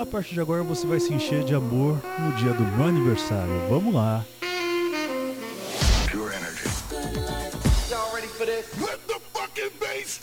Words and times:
A 0.00 0.06
partir 0.06 0.32
de 0.32 0.40
agora 0.40 0.62
você 0.62 0.86
vai 0.86 0.98
se 0.98 1.12
encher 1.12 1.44
de 1.44 1.54
amor 1.54 2.00
no 2.18 2.32
dia 2.32 2.54
do 2.54 2.62
meu 2.62 2.86
aniversário. 2.86 3.52
Vamos 3.68 3.92
lá. 3.92 4.24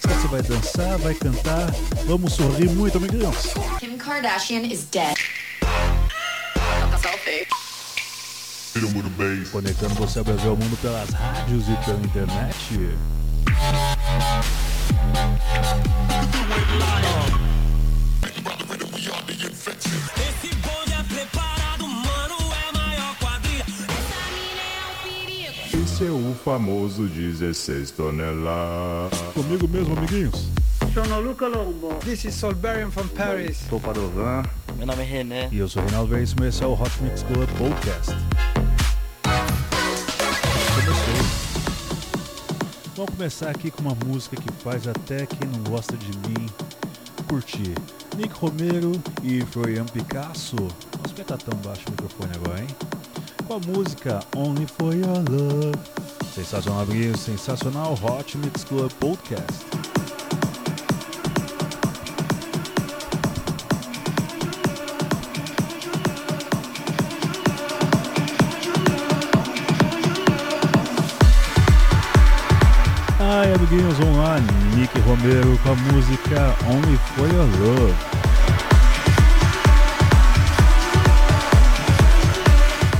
Você 0.02 0.28
vai 0.30 0.42
dançar, 0.42 0.98
vai 0.98 1.14
cantar, 1.14 1.72
vamos 2.08 2.34
sorrir 2.34 2.72
muito, 2.72 2.98
amiguinhos. 2.98 3.54
Kim 3.80 4.00
Kardashian 4.00 4.62
is 4.62 4.84
dead. 4.86 5.16
Conectando 9.52 9.94
você 9.94 10.18
ao 10.18 10.26
Brasil 10.26 10.50
ao 10.50 10.58
mundo 10.58 10.76
pelas 10.82 11.12
rádios 11.12 11.66
e 11.70 11.86
pela 11.86 12.00
internet. 12.00 12.98
Famoso 26.58 27.04
16 27.04 27.92
toneladas. 27.92 29.20
Comigo 29.36 29.68
mesmo, 29.68 29.96
amiguinhos. 29.96 30.48
Sono 30.92 31.20
Luca 31.20 31.48
Lombo. 31.48 31.94
This 32.04 32.26
is 32.26 32.34
Solberian 32.34 32.90
from 32.90 33.08
Paris. 33.10 33.60
Sou 33.70 33.80
Padovan. 33.80 34.42
Meu 34.76 34.88
nome 34.88 35.04
é 35.04 35.06
René. 35.06 35.50
E 35.52 35.60
eu 35.60 35.70
sou 35.70 35.84
o 35.84 35.86
Reinaldo 35.86 36.16
Veríssimo 36.16 36.44
e 36.44 36.48
esse 36.48 36.64
é 36.64 36.66
o 36.66 36.74
Hot 36.74 36.92
Mix 37.04 37.22
Club 37.22 37.48
Podcast. 37.60 38.12
Começou. 40.74 41.26
Vamos 42.96 43.12
começar 43.16 43.52
aqui 43.52 43.70
com 43.70 43.84
uma 43.84 43.98
música 44.08 44.36
que 44.36 44.52
faz 44.64 44.88
até 44.88 45.28
quem 45.28 45.48
não 45.48 45.64
gosta 45.66 45.96
de 45.96 46.08
mim 46.08 46.48
curtir. 47.30 47.76
Nick 48.18 48.34
Romero 48.34 48.94
e 49.22 49.42
Florian 49.46 49.86
Picasso. 49.86 50.56
Nossa, 50.56 50.74
por 51.04 51.14
que 51.14 51.24
tá 51.24 51.38
tão 51.38 51.56
baixo 51.60 51.84
o 51.88 51.92
microfone 51.92 52.32
agora, 52.34 52.62
hein? 52.62 52.68
Com 53.46 53.54
a 53.54 53.60
música 53.60 54.22
Only 54.36 54.66
For 54.66 54.96
Your 54.96 55.24
Love. 55.30 55.97
Sensacional, 56.38 56.82
amiguinhos. 56.84 57.20
Sensacional 57.22 57.98
Hot 58.04 58.38
Mix 58.38 58.64
Club 58.64 58.92
Podcast. 59.00 59.66
Ai, 73.20 73.54
amiguinhos, 73.56 73.98
lá. 73.98 74.40
Nick 74.76 75.00
Romero 75.00 75.58
com 75.64 75.72
a 75.72 75.76
música 75.92 76.56
Only 76.70 77.00
For 77.16 77.28
Your 77.34 77.48
Love. 77.60 77.96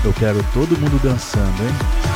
Eu 0.04 0.14
quero 0.14 0.44
todo 0.56 0.76
mundo 0.80 1.00
dançando, 1.04 1.62
hein? 1.62 2.07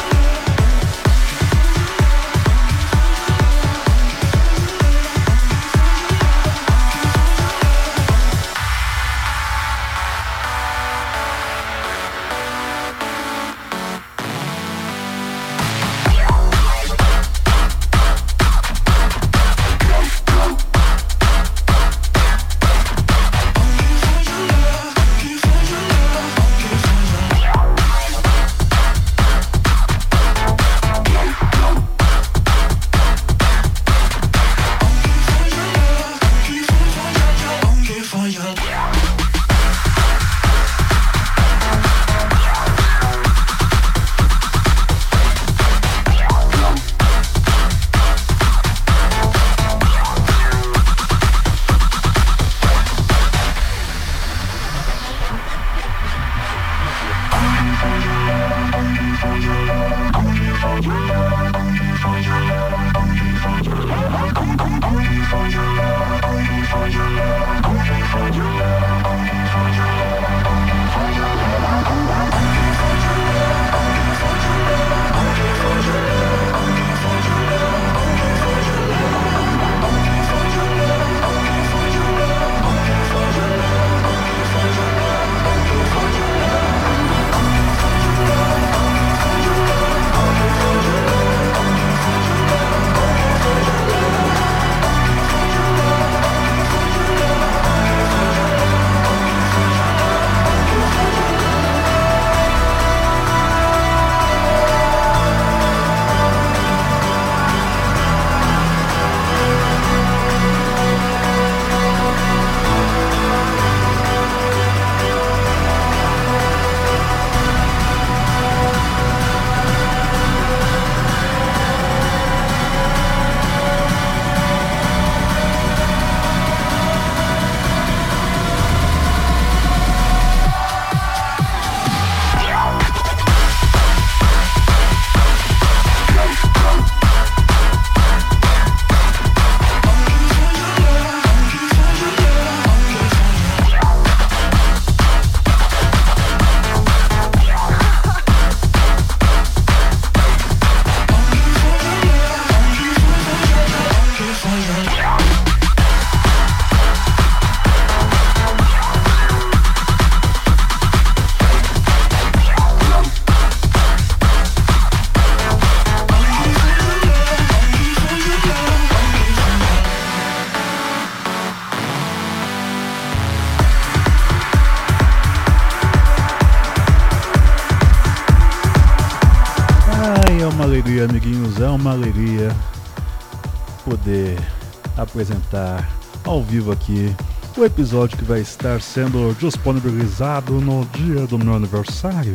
vivo 186.52 186.74
aqui 186.74 187.16
o 187.58 187.64
episódio 187.64 188.18
que 188.18 188.26
vai 188.26 188.42
estar 188.42 188.82
sendo 188.82 189.34
disponibilizado 189.40 190.60
no 190.60 190.86
dia 190.88 191.26
do 191.26 191.40
meu 191.40 191.54
aniversário. 191.54 192.34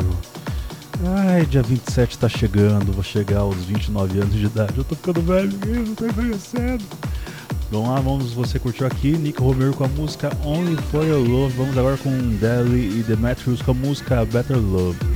Ai, 1.05 1.45
dia 1.45 1.63
27 1.63 2.17
tá 2.17 2.27
chegando, 2.27 2.95
vou 2.95 3.03
chegar 3.03 3.41
aos 3.41 3.57
29 3.57 4.19
anos 4.21 4.35
de 4.35 4.47
idade. 4.47 4.73
Eu 4.79 4.85
tô 4.85 4.95
ficando 4.95 5.21
velho 5.21 5.53
mesmo, 5.67 5.95
tô 5.95 6.07
envelhecendo. 6.07 6.83
Vamos 7.71 7.91
lá, 7.91 8.01
vamos, 8.01 8.33
você 8.33 8.59
curtiu 8.59 8.87
aqui 8.87 9.13
Nick 9.19 9.39
Romero 9.39 9.75
com 9.75 9.85
a 9.85 9.89
música 9.89 10.31
Only 10.43 10.77
For 10.91 11.05
Your 11.05 11.21
Love. 11.21 11.55
Vamos 11.55 11.77
agora 11.77 11.99
com 11.99 12.11
Deli 12.37 13.01
e 13.01 13.03
Demetrius 13.03 13.61
com 13.61 13.73
a 13.73 13.75
música 13.75 14.25
Better 14.25 14.57
Love. 14.57 15.16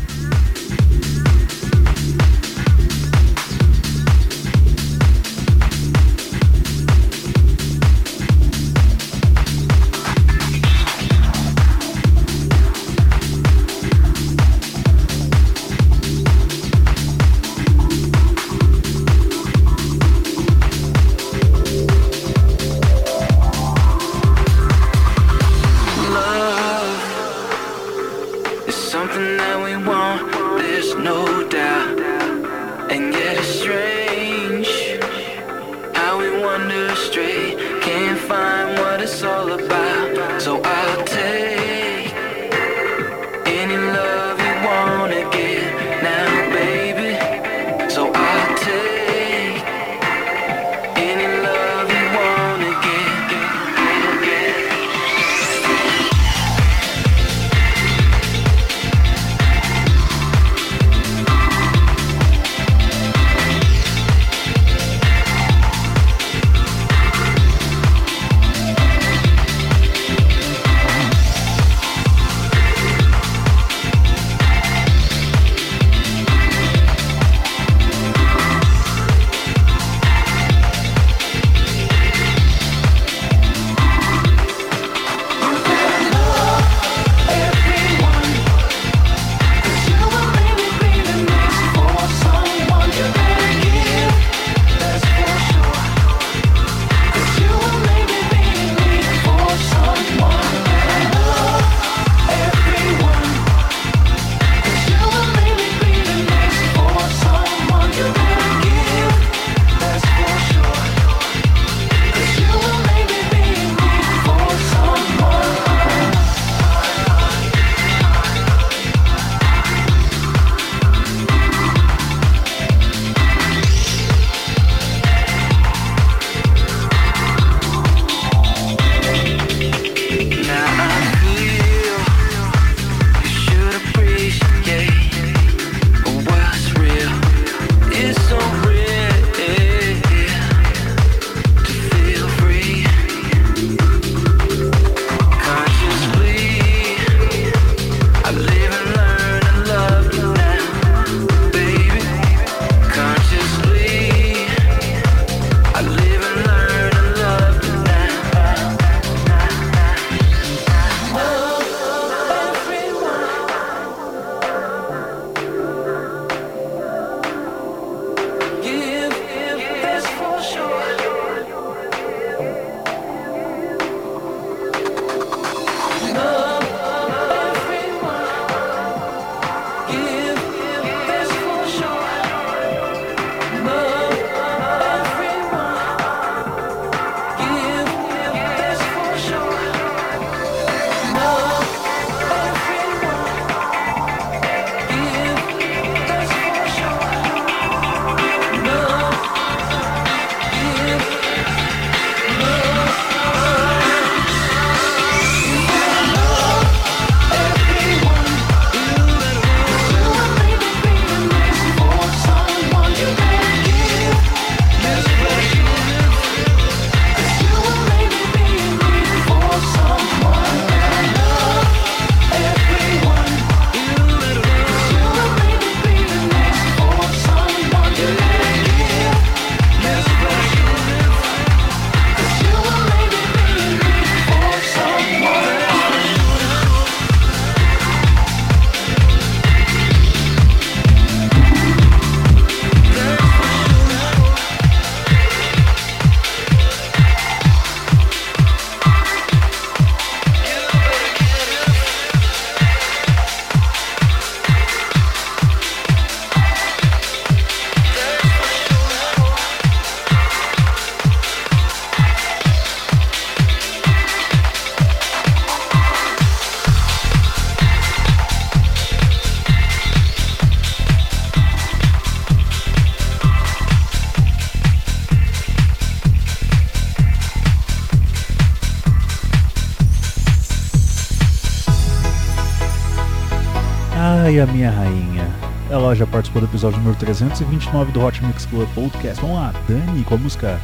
do 286.40 286.46
episódio 286.46 286.78
número 286.78 286.96
329 286.96 287.92
do 287.92 288.04
Hot 288.04 288.24
Mix 288.24 288.46
Club 288.46 288.68
Podcast. 288.74 289.20
Vamos 289.20 289.36
lá, 289.36 289.52
Dani 289.68 290.02
com 290.04 290.14
a 290.14 290.18
música 290.18 290.60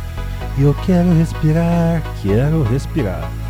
Eu 0.58 0.74
Quero 0.86 1.12
Respirar, 1.12 2.02
Quero 2.22 2.62
Respirar. 2.62 3.45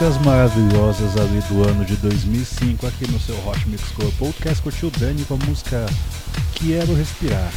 músicas 0.00 0.24
maravilhosas 0.24 1.16
ali 1.18 1.40
do 1.42 1.68
ano 1.68 1.84
de 1.84 1.94
2005 1.96 2.86
aqui 2.86 3.10
no 3.10 3.20
seu 3.20 3.36
Hot 3.46 3.68
Mix 3.68 3.82
Club 3.92 4.10
Podcast. 4.18 4.62
Curtiu 4.62 4.90
Dani 4.98 5.22
com 5.26 5.34
a 5.34 5.36
música 5.46 5.84
Quero 6.54 6.94
Respirar. 6.94 7.52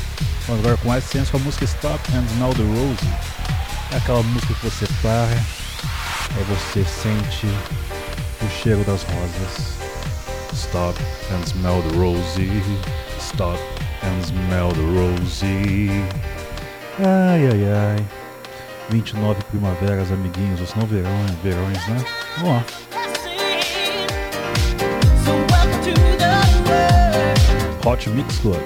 Vamos 0.45 0.62
agora 0.62 0.77
com 0.77 0.89
mais 0.89 1.05
senso 1.05 1.31
com 1.31 1.38
a 1.38 1.39
música 1.39 1.63
Stop 1.63 2.01
and 2.13 2.25
Smell 2.33 2.53
the 2.53 2.63
Rose. 2.63 3.13
É 3.93 3.95
aquela 3.95 4.21
música 4.23 4.53
que 4.55 4.65
você 4.65 4.85
para, 5.01 5.29
aí 6.35 6.43
você 6.50 6.83
sente 6.83 7.47
o 8.41 8.62
cheiro 8.62 8.83
das 8.83 9.03
rosas. 9.03 9.77
Stop 10.53 11.00
and 11.31 11.47
smell 11.47 11.81
the 11.81 11.97
rosy. 11.97 12.62
Stop 13.21 13.59
and 14.03 14.21
smell 14.21 14.73
the 14.73 14.81
rosy. 14.81 15.89
Ai, 17.00 17.47
ai, 17.47 17.97
ai. 17.97 18.23
29 18.90 19.44
primaveras, 19.46 20.12
amiguinhos, 20.12 20.62
os 20.62 20.75
não 20.75 20.86
verões, 20.86 21.32
verões, 21.44 21.88
né? 21.88 22.06
Vamos 22.38 22.56
lá. 22.56 22.66
Hot 27.86 28.10
Mix 28.10 28.40
Club. 28.40 28.62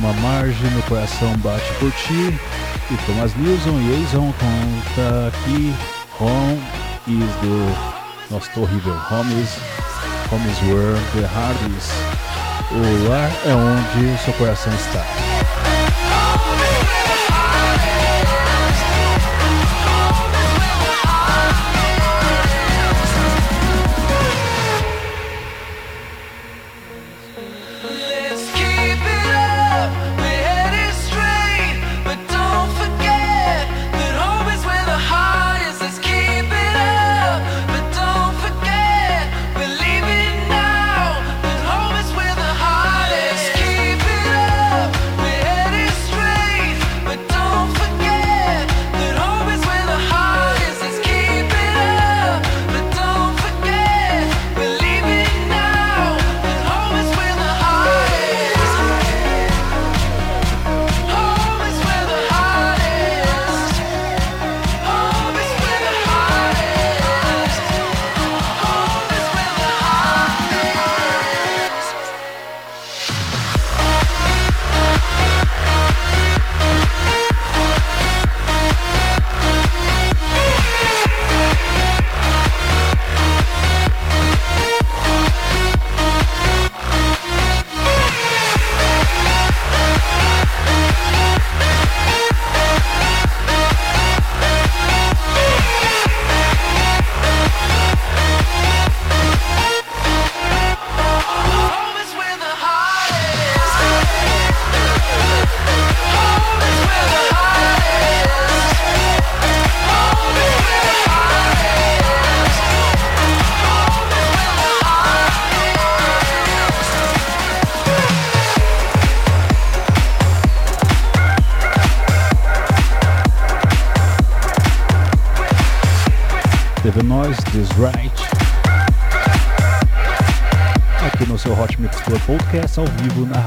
chama 0.00 0.12
margem 0.14 0.70
Meu 0.70 0.82
Coração 0.84 1.36
Bate 1.38 1.72
Por 1.78 1.92
Ti, 1.92 2.34
e 2.90 2.96
Thomas 3.06 3.34
Nilson 3.36 3.78
e 3.80 4.02
Jason 4.02 4.32
conta 4.32 5.28
aqui 5.28 5.74
Home 6.18 6.60
is 7.06 7.30
the... 7.40 8.34
Nossa, 8.34 8.60
horrível. 8.60 8.94
homies 9.10 9.58
homies 10.30 10.60
were 10.62 10.94
the 11.12 11.26
heart. 11.26 11.56
O 12.72 13.08
lar 13.08 13.30
é 13.44 13.54
onde 13.54 14.14
o 14.14 14.18
seu 14.18 14.32
coração 14.34 14.72
está. 14.74 15.29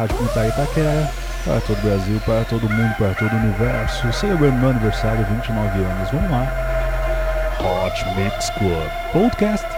Rádio 0.03 0.17
Comunitária 0.17 0.49
Itaquera, 0.49 1.11
para 1.45 1.61
todo 1.61 1.77
o 1.77 1.81
Brasil, 1.81 2.21
para 2.25 2.43
todo 2.43 2.69
mundo, 2.69 2.95
para 2.97 3.13
todo 3.13 3.31
o 3.31 3.37
universo, 3.37 4.11
celebrando 4.11 4.57
meu 4.57 4.69
aniversário, 4.71 5.25
29 5.25 5.79
anos. 5.79 6.11
Vamos 6.11 6.31
lá. 6.31 7.55
Hot 7.59 8.05
Mix 8.17 8.49
Club 8.49 8.89
Podcast. 9.13 9.72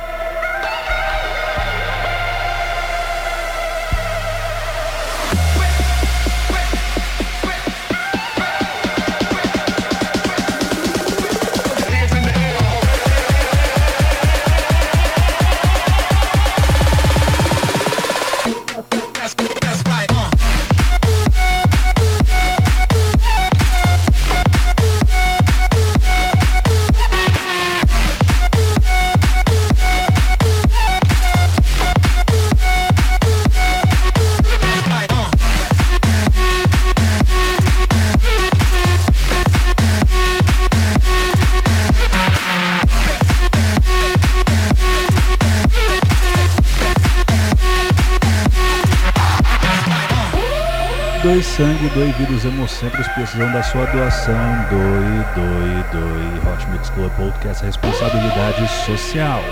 Doe 51.35 51.43
sangue, 51.43 51.89
doe 51.89 52.13
vírus 52.13 52.45
hemocentros 52.45 53.05
precisam 53.09 53.51
da 53.51 53.61
sua 53.61 53.85
doação. 53.87 54.33
Doe, 54.69 55.35
doe, 55.35 55.83
doe. 55.91 56.49
Hot 56.49 56.65
Mix 56.69 56.89
Club 56.91 57.11
Podcast, 57.17 57.61
responsabilidade 57.61 58.65
social. 58.85 59.43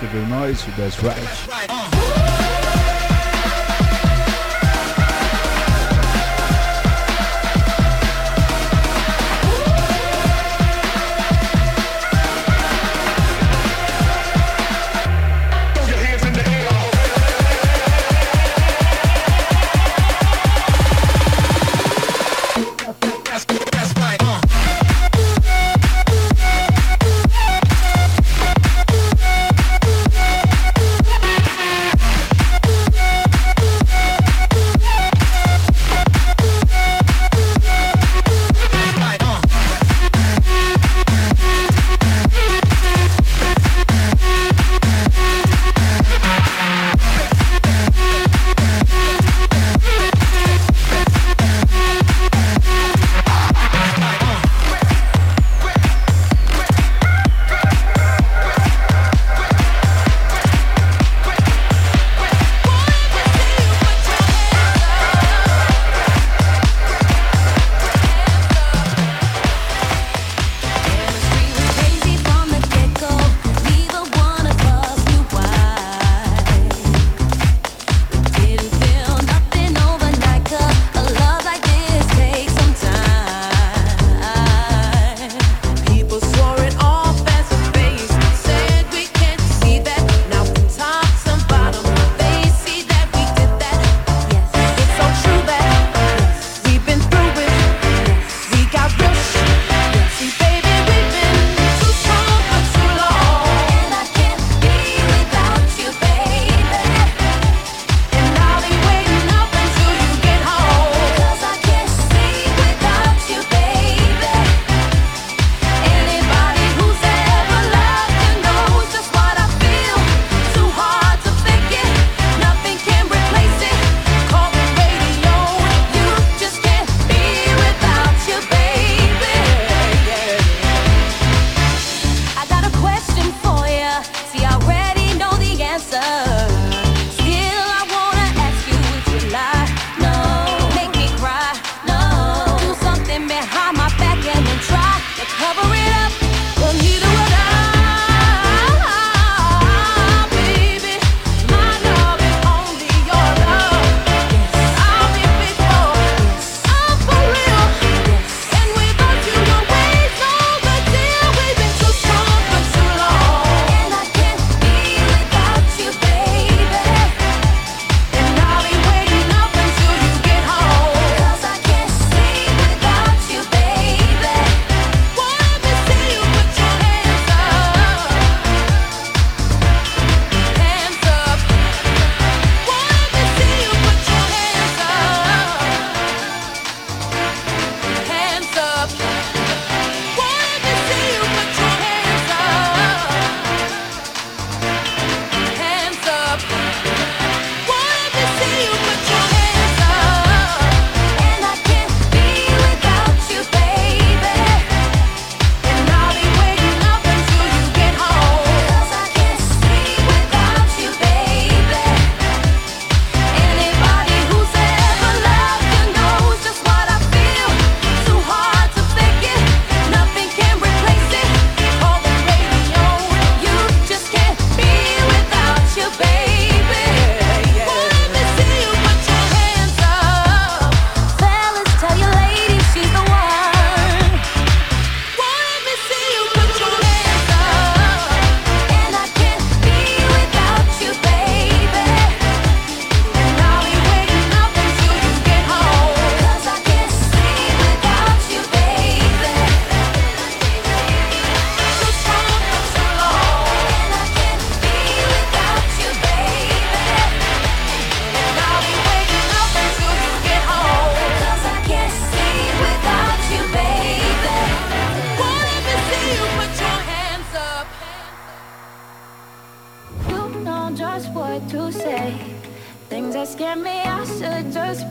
TV 0.00 0.26
Noise, 0.26 0.66
that's 0.76 1.00
right. 1.04 1.83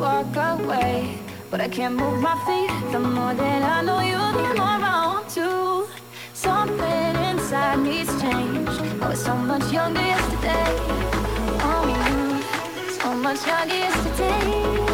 walk 0.04 0.36
away, 0.36 1.18
but 1.50 1.62
I 1.62 1.70
can't 1.70 1.96
move 1.96 2.20
my 2.20 2.36
feet. 2.46 2.92
The 2.92 3.00
more 3.00 3.34
that 3.34 3.62
I 3.76 3.82
know 3.88 4.02
you, 4.02 4.22
the 4.38 4.54
more 4.60 4.78
I 4.92 5.06
want 5.08 5.30
to. 5.38 5.88
Something 6.34 7.16
inside 7.30 7.80
needs 7.80 8.12
change. 8.22 8.68
I 9.02 9.08
was 9.10 9.24
so 9.24 9.34
much 9.36 9.66
younger 9.72 10.06
yesterday. 10.14 10.72
Oh, 11.70 11.86
so 13.00 13.14
much 13.16 13.48
younger 13.48 13.76
yesterday. 13.76 14.93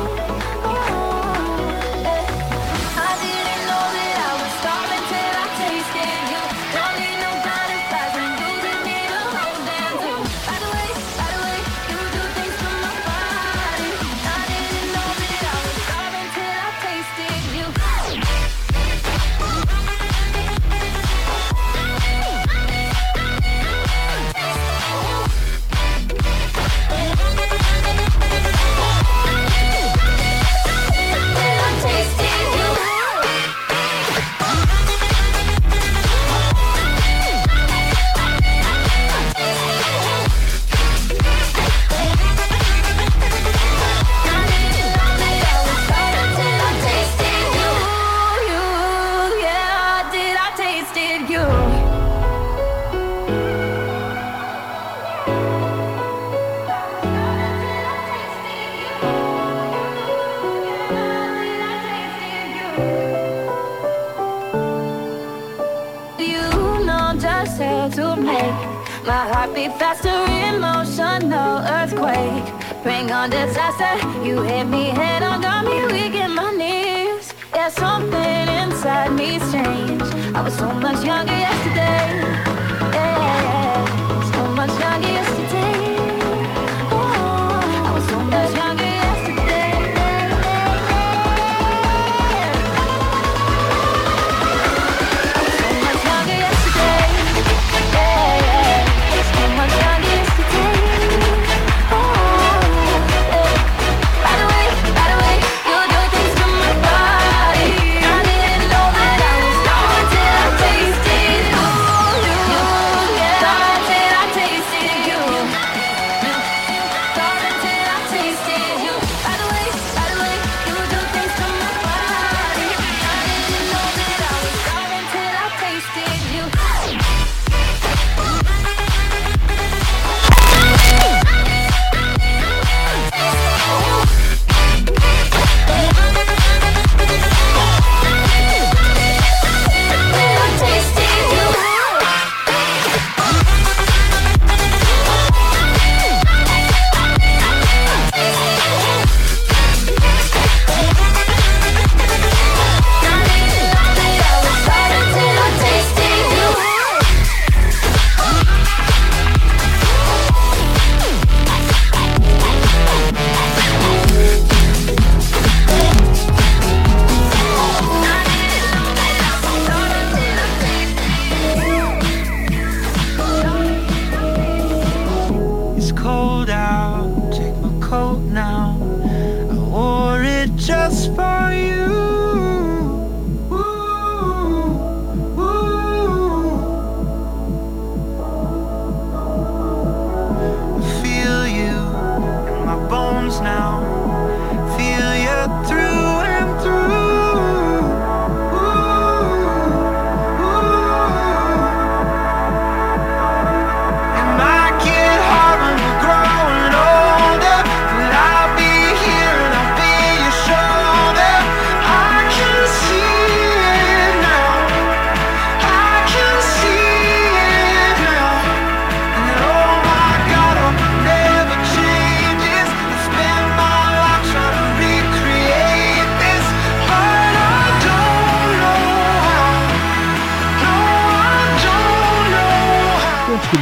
bring 73.09 73.17
on 73.17 73.29
disaster. 73.29 74.25
You 74.25 74.41
hit 74.41 74.65
me 74.65 74.89
head 74.89 75.23
on, 75.23 75.41
got 75.41 75.65
me 75.65 75.85
weak 75.93 76.13
in 76.13 76.35
my 76.35 76.51
knees. 76.51 77.33
Yeah, 77.53 77.69
something 77.69 78.47
inside 78.61 79.11
me's 79.13 79.41
changed. 79.51 80.13
I 80.35 80.41
was 80.41 80.55
so 80.55 80.71
much 80.71 81.03
younger 81.03 81.37
yesterday. 81.47 82.05
Yeah, 82.93 84.31
so 84.31 84.43
much 84.53 84.79
younger 84.79 85.07
yesterday. 85.07 85.38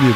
et 0.08 0.14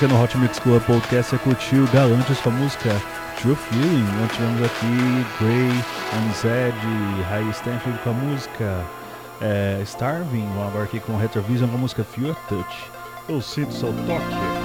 aqui 0.00 0.06
no 0.06 0.22
Hot 0.22 0.38
Mix 0.38 0.58
Club 0.58 0.82
Podcast. 0.84 1.30
Você 1.30 1.38
curtiu 1.38 1.86
Galantes 1.92 2.40
com 2.40 2.48
a 2.48 2.52
música 2.52 2.88
True 3.38 3.54
Feeling. 3.54 4.06
Nós 4.18 4.32
tivemos 4.32 4.62
aqui 4.62 5.26
Gray, 5.38 5.84
Unzed, 6.22 7.22
High 7.28 7.50
Stanfield 7.50 7.98
com 7.98 8.10
a 8.10 8.12
música 8.14 8.84
é, 9.42 9.80
Starving. 9.82 10.46
Vamos 10.54 10.68
agora 10.68 10.84
aqui 10.84 11.00
com 11.00 11.16
Retrovision 11.16 11.68
com 11.68 11.76
a 11.76 11.80
música 11.80 12.02
Feel 12.02 12.34
Touch. 12.48 12.90
Eu 13.28 13.42
sinto 13.42 13.74
seu 13.74 13.92
toque. 13.92 14.59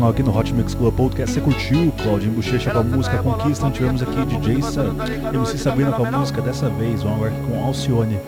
sensacional 0.00 0.10
aqui 0.10 0.22
no 0.22 0.36
Hot 0.36 0.54
Mix 0.54 0.74
Club 0.74 0.94
Podcast. 0.94 1.34
Você 1.34 1.40
curtiu 1.40 1.92
Claudinho 2.02 2.32
Bochecha 2.32 2.70
com 2.70 2.78
a 2.78 2.82
música 2.82 3.18
Conquista? 3.18 3.70
Tivemos 3.70 4.02
aqui 4.02 4.24
DJ 4.24 4.62
Sam, 4.62 4.96
MC 5.34 5.58
Sabrina 5.58 5.92
com 5.92 6.04
a 6.04 6.10
música 6.10 6.40
dessa 6.40 6.70
vez. 6.70 7.02
Vamos 7.02 7.18
agora 7.18 7.32
com 7.46 7.64
Alcione. 7.64 8.18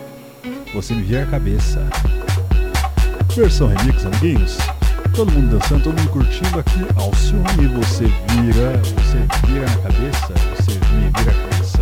Você 0.73 0.93
me 0.93 1.01
vira 1.01 1.23
a 1.23 1.25
cabeça. 1.25 1.81
Versão 3.35 3.67
remix, 3.67 4.05
amiguinhos. 4.05 4.57
Todo 5.15 5.31
mundo 5.31 5.57
dançando, 5.57 5.83
todo 5.83 5.99
mundo 5.99 6.09
curtindo 6.11 6.59
aqui. 6.59 6.85
Alcione, 6.95 7.67
você 7.67 8.05
vira, 8.05 8.77
você 8.83 9.47
vira 9.47 9.65
na 9.65 9.77
cabeça, 9.77 10.33
você 10.55 10.71
me 10.71 11.09
vira 11.17 11.31
a 11.31 11.49
cabeça. 11.49 11.79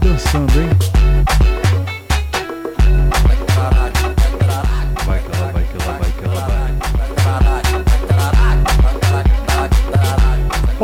Dançando, 0.00 0.60
hein? 0.60 0.95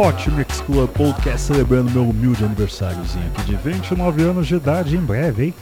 Hot 0.03 0.29
Mix 0.33 0.61
Club 0.63 0.91
Podcast 0.91 1.47
celebrando 1.47 1.89
meu 1.93 2.09
humilde 2.09 2.45
aniversáriozinho 2.45 3.25
aqui 3.27 3.45
de 3.45 3.55
29 3.55 4.23
anos 4.25 4.49
de 4.49 4.57
idade 4.57 4.97
em 4.97 5.01
breve, 5.01 5.45
hein? 5.45 5.55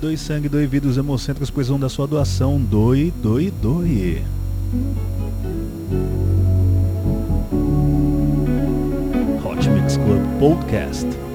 Doe 0.00 0.18
sangue, 0.18 0.48
doe 0.48 0.66
vidros 0.66 0.96
hemocêntricos, 0.96 1.50
pois 1.50 1.68
da 1.68 1.88
sua 1.88 2.08
doação. 2.08 2.60
Doe, 2.60 3.12
doe, 3.22 3.52
doe. 3.52 4.24
Podcast. 10.38 11.25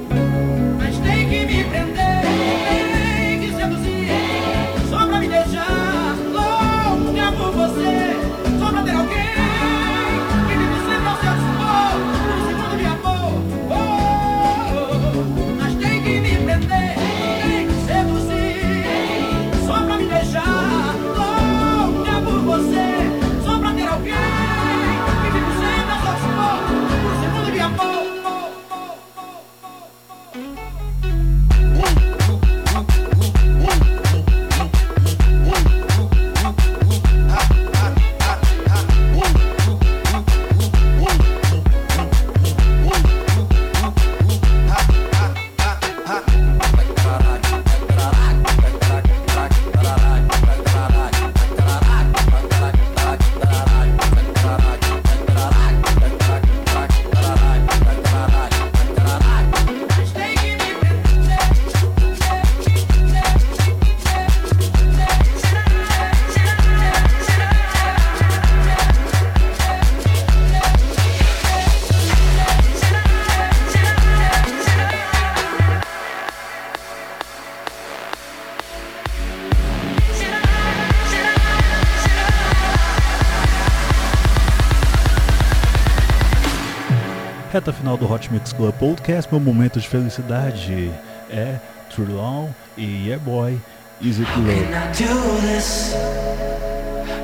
Final 87.91 87.97
do 87.97 88.05
Hot 88.05 88.31
Mix 88.31 88.53
Club 88.53 88.73
Podcast, 88.75 89.29
meu 89.31 89.41
momento 89.41 89.79
de 89.79 89.87
felicidade 89.87 90.91
é 91.29 91.55
True 91.89 92.07
Long 92.07 92.49
e 92.77 93.07
Yeah 93.07 93.21
Boy, 93.21 93.59
Easy 94.01 94.23
to 94.23 94.39
Love. 94.39 94.51
I 94.51 94.91
do 94.97 95.41
this? 95.41 95.93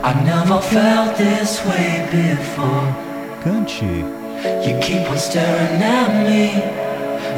I 0.03 0.13
never 0.25 0.61
felt 0.61 1.15
this 1.15 1.61
way 1.65 2.03
before. 2.11 2.93
Cante. 3.43 4.03
You 4.65 4.77
keep 4.81 5.09
on 5.09 5.17
staring 5.17 5.81
at 5.81 6.09
me, 6.25 6.61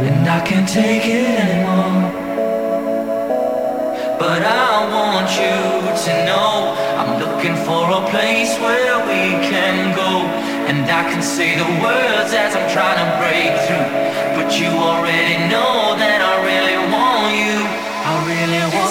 and 0.08 0.28
I 0.28 0.42
can't 0.42 0.68
take 0.68 1.06
it 1.06 1.40
anymore. 1.40 2.12
But 4.18 4.42
I 4.42 4.90
want 4.92 5.30
you 5.38 5.82
to 6.04 6.26
know 6.26 6.74
I'm 6.98 7.20
looking 7.20 7.56
for 7.64 7.92
a 7.92 8.10
place 8.10 8.58
where 8.60 8.98
we 9.06 9.38
can 9.50 9.96
go. 9.96 10.09
And 10.70 10.86
I 10.86 11.02
can 11.10 11.24
say 11.24 11.58
the 11.58 11.66
words 11.82 12.32
as 12.32 12.56
I'm 12.56 12.70
trying 12.70 13.02
to 13.02 13.08
break 13.18 13.58
through. 13.66 13.90
But 14.38 14.54
you 14.62 14.70
already 14.70 15.50
know 15.50 15.98
that 15.98 16.22
I 16.22 16.34
really 16.46 16.78
want 16.94 17.34
you. 17.42 17.58
I 18.06 18.14
really 18.30 18.62
want 18.62 18.86
you. 18.86 18.89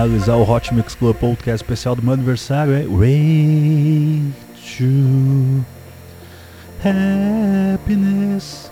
Finalizar 0.00 0.36
o 0.36 0.42
Hot 0.42 0.72
Mix 0.72 0.94
Club 0.94 1.14
Podcast 1.16 1.62
especial 1.62 1.94
do 1.94 2.02
meu 2.02 2.14
aniversário 2.14 2.72
é 2.72 2.86
Way 2.86 4.32
to 4.78 5.64
Happiness. 6.82 8.70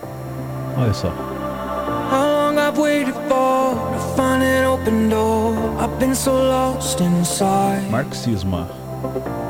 Olha 0.77 0.95
só. 0.95 1.09
How 2.11 2.25
long 2.25 2.59
I've 2.59 2.81
waited 2.81 3.13
for 3.29 3.75
to 3.75 3.99
find 4.17 4.43
an 4.43 4.65
open 4.65 5.11
door. 5.11 5.55
I've 5.79 5.99
been 5.99 6.15
so 6.15 6.33
lost 6.33 7.01
inside. 7.01 7.83
Marxismo. 7.91 8.67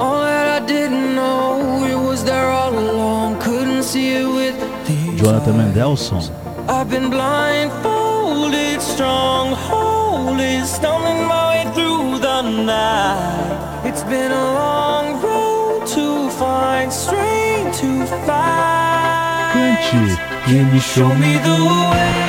All 0.01 0.21
that 0.23 0.61
I 0.61 0.67
didn't 0.67 1.15
know, 1.15 1.87
it 1.87 1.95
was 1.95 2.25
there 2.25 2.51
all 2.51 2.77
along. 2.77 3.39
Couldn't 3.39 3.85
see 3.85 4.17
it 4.17 4.27
with 4.27 4.57
Jonathan 5.17 5.55
Mendelson. 5.55 6.29
I've 6.69 6.91
been 6.91 7.09
blindfolded, 7.09 8.83
slowly 10.19 10.65
stumbling 10.65 11.27
my 11.27 11.43
way 11.51 11.63
through 11.75 12.19
the 12.19 12.43
night. 12.43 13.87
It's 13.89 14.03
been 14.03 14.33
a 14.33 14.47
long 14.61 15.23
road 15.23 15.87
to 15.95 16.31
find 16.31 16.93
strength 16.93 17.79
to 17.81 18.07
find. 18.27 19.53
Cante, 19.55 20.17
Can 20.47 20.75
you 20.75 20.81
show 20.81 21.09
me 21.15 21.33
the 21.49 21.59
way? 21.91 22.28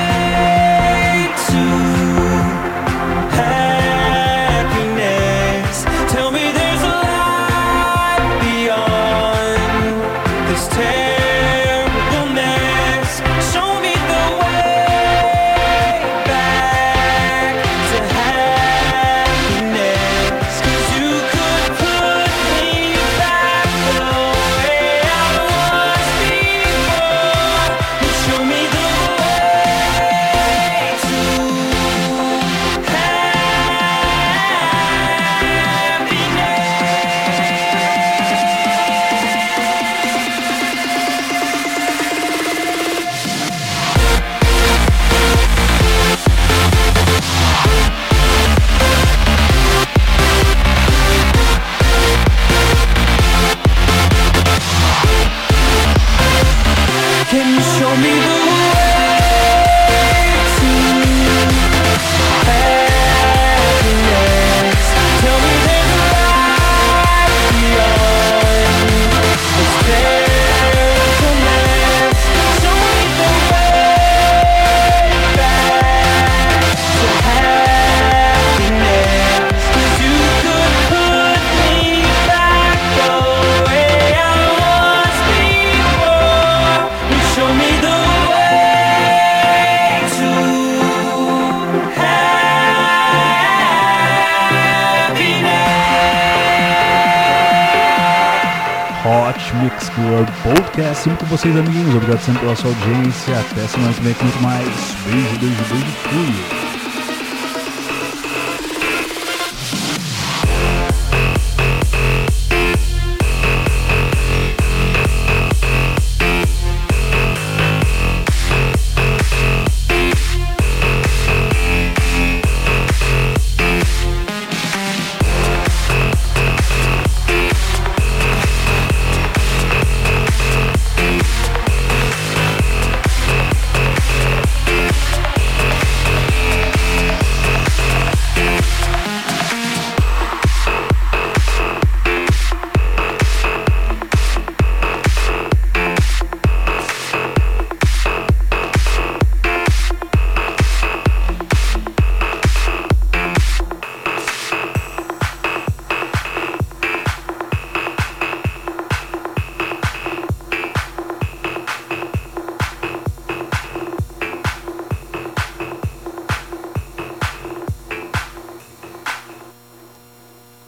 assim 100.90 101.14
com 101.14 101.26
vocês, 101.26 101.56
amiguinhos. 101.56 101.94
Obrigado 101.94 102.20
sempre 102.20 102.40
pela 102.40 102.56
sua 102.56 102.70
audiência. 102.70 103.38
Até 103.38 103.66
semana 103.66 103.92
que 103.92 104.00
vem 104.00 104.14
com 104.14 104.24
muito 104.24 104.42
mais. 104.42 104.68
Beijo, 105.04 105.38
beijo, 105.38 105.64
beijo. 105.68 105.86
Fui. 106.08 106.59